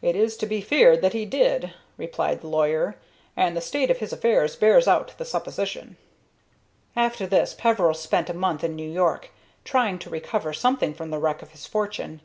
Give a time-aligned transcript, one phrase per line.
[0.00, 2.94] "It is to be feared that he did," replied the lawyer,
[3.36, 5.96] "and the state of his affairs bears out the supposition."
[6.94, 9.30] After this Peveril spent a month in New York,
[9.64, 12.20] trying to recover something from the wreck of his fortune.